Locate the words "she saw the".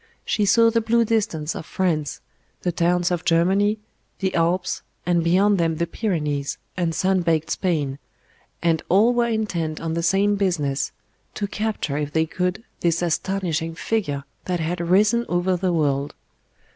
0.25-0.81